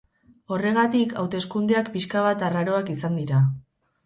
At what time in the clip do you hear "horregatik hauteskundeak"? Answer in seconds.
0.55-1.93